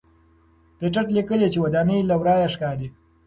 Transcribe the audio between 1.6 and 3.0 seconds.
ودانۍ له ورایه ښکاري.